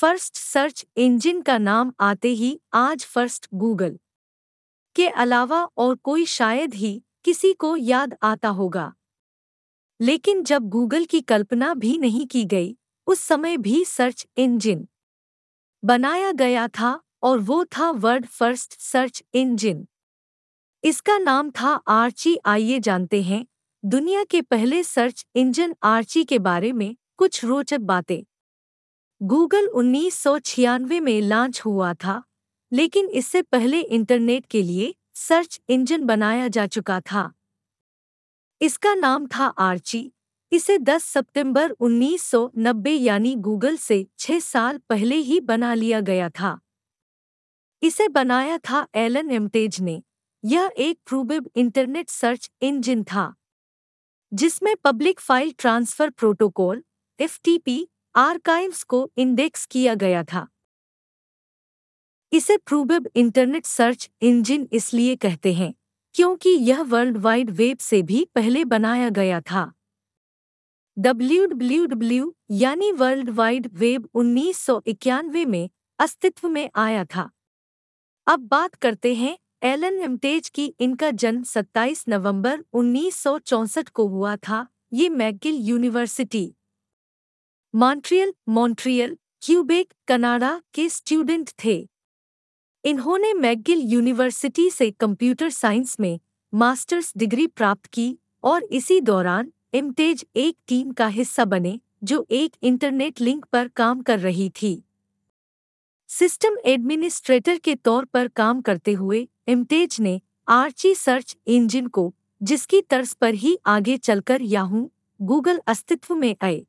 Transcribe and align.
First 0.00 0.36
search 0.36 0.86
engine 0.96 1.42
का 1.42 1.58
नाम 1.58 1.92
आते 2.00 2.28
ही 2.28 2.60
आज 2.72 3.04
फ़र्स्ट 3.04 3.48
गूगल 3.54 3.98
के 4.96 5.08
अलावा 5.08 5.68
और 5.76 5.96
कोई 5.96 6.26
शायद 6.26 6.74
ही 6.74 7.04
किसी 7.24 7.52
को 7.52 7.76
याद 7.76 8.14
आता 8.22 8.48
होगा। 8.48 8.94
लेकिन 10.00 10.42
जब 10.44 10.62
गूगल 10.62 11.04
की 11.04 11.20
कल्पना 11.20 11.74
भी 11.74 11.98
नहीं 11.98 12.26
की 12.26 12.44
गई, 12.44 12.78
उस 13.06 13.20
समय 13.20 13.56
भी 13.56 13.84
सर्च 13.84 14.26
इंजन 14.36 14.88
बनाया 15.84 16.32
गया 16.32 16.68
था 16.68 17.00
और 17.22 17.38
वो 17.38 17.64
था 17.64 17.90
वर्ड 17.90 18.26
फ़र्स्ट 18.26 18.80
सर्च 18.80 19.24
इंजन। 19.34 19.86
इसका 20.84 21.18
नाम 21.18 21.50
था 21.50 21.82
आर्ची, 21.88 22.38
आइए 22.44 22.78
जानते 22.78 23.22
हैं। 23.22 23.46
दुनिया 23.84 24.24
के 24.24 24.42
पहले 24.42 24.82
सर्च 24.82 25.26
इंजन 25.34 25.74
आर्ची 25.82 26.24
के 26.24 26.38
बारे 26.38 26.72
में 26.72 26.96
कुछ 27.16 27.44
रोचक 27.44 27.78
बातें। 27.78 28.35
गूगल 29.20 29.66
उन्नीस 29.66 30.14
सौ 30.14 30.38
छियानवे 30.38 30.98
में 31.00 31.20
लॉन्च 31.20 31.60
हुआ 31.60 31.92
था, 31.94 32.22
लेकिन 32.72 33.08
इससे 33.08 33.42
पहले 33.42 33.80
इंटरनेट 33.80 34.46
के 34.46 34.62
लिए 34.62 34.94
सर्च 35.14 35.60
इंजन 35.68 36.04
बनाया 36.04 36.48
जा 36.48 36.66
चुका 36.66 37.00
था। 37.00 37.32
इसका 38.60 38.94
नाम 38.94 39.26
था 39.26 39.46
आर्ची। 39.46 40.12
इसे 40.52 40.78
10 40.78 41.04
सितंबर 41.04 41.70
1990 41.70 42.96
यानी 42.98 43.34
गूगल 43.36 43.76
से 43.76 44.06
छह 44.18 44.40
साल 44.40 44.78
पहले 44.88 45.16
ही 45.16 45.40
बना 45.40 45.72
लिया 45.74 46.00
गया 46.00 46.28
था। 46.30 46.58
इसे 47.82 48.08
बनाया 48.08 48.58
था 48.58 48.86
एलन 48.94 49.30
एमटेज 49.30 49.80
ने। 49.80 50.02
यह 50.44 50.70
एक 50.78 50.98
प्रूबिब 51.06 51.50
इंटरनेट 51.56 52.10
सर्च 52.10 52.50
इंजन 52.62 53.02
था, 53.04 53.32
जिसमें 54.32 54.74
public 54.84 55.20
file 55.20 55.54
transfer 55.58 56.10
protocol 56.10 56.84
FTP 57.18 57.86
archives 58.16 58.82
को 58.82 59.10
इंडेक्स 59.18 59.64
किया 59.66 59.94
गया 59.94 60.22
था। 60.24 60.46
इसे 62.32 62.56
प्रूबिब 62.56 63.08
इंटरनेट 63.16 63.66
सर्च 63.66 64.08
इंजन 64.22 64.66
इसलिए 64.72 65.16
कहते 65.16 65.52
हैं, 65.54 65.72
क्योंकि 66.14 66.50
यह 66.50 66.82
वर्ल्ड 66.82 67.16
वाइड 67.16 67.50
वेब 67.50 67.78
से 67.78 68.02
भी 68.02 68.24
पहले 68.34 68.64
बनाया 68.64 69.10
गया 69.10 69.40
था। 69.40 69.72
डब्ल्यू 70.96 72.34
यानी 72.50 72.92
वर्ल्ड 72.92 73.30
वाइड 73.30 73.70
वेब 73.74 74.08
उन्नीस 74.14 74.58
सौ 74.58 74.80
इक्यानवे 74.86 75.44
में 75.44 75.68
अस्तित्व 75.98 76.48
में 76.48 76.68
आया 76.76 77.04
था। 77.04 77.30
अब 78.26 78.48
बात 78.48 78.74
करते 78.74 79.14
हैं 79.14 79.38
एलन 79.64 80.02
एमटेज 80.02 80.48
की, 80.48 80.66
इनका 80.80 81.10
जन्म 81.12 81.42
27 81.44 82.04
नवंबर 82.08 82.64
1964 82.74 83.88
को 83.88 84.06
हुआ 84.08 84.36
था, 84.38 84.66
ये 84.92 85.08
McGill 85.08 85.56
university. 85.62 86.52
Montreal 87.76 88.32
Montreal 88.48 89.16
Quebec 89.42 89.92
Canada 90.08 90.60
के 90.74 90.88
स्टूडेंट 90.88 91.50
थे। 91.64 91.74
इन्होंने 92.84 93.32
मैगिल 93.32 93.80
यूनिवर्सिटी 93.80 94.68
से 94.70 94.90
कंप्यूटर 94.90 95.50
साइंस 95.50 95.96
में 96.00 96.20
मास्टर्स 96.52 97.12
डिग्री 97.16 97.46
प्राप्त 97.46 97.86
की 97.86 98.06
और 98.44 98.64
इसी 98.64 99.00
दौरान 99.00 99.52
इमतेज 99.74 100.24
एक 100.36 100.56
टीम 100.68 100.92
का 100.92 101.06
हिस्सा 101.06 101.44
बने, 101.44 101.80
जो 102.04 102.26
एक 102.30 102.52
इंटरनेट 102.62 103.20
लिंक 103.20 103.44
पर 103.44 103.68
काम 103.68 104.00
कर 104.02 104.18
रही 104.18 104.48
थी। 104.62 104.82
सिस्टम 106.08 106.56
एडमिनिस्ट्रेटर 106.64 107.58
के 107.58 107.74
तौर 107.74 108.04
पर 108.04 108.28
काम 108.28 108.60
करते 108.60 108.92
हुए 108.92 109.28
इमतेज 109.48 109.96
ने 110.00 110.20
आर्ची 110.48 110.94
सर्च 110.94 111.36
इंजन 111.46 111.86
को, 111.86 112.14
जिसकी 112.42 112.80
तर्ज 112.80 113.14
पर 113.14 113.34
ही 113.34 113.56
आगे 113.66 113.96
चलकर 113.96 114.42
याहू 114.42 114.90
गूगल 115.20 115.60
अस्तित्व 115.66 116.14
में 116.14 116.34
आए। 116.42 116.66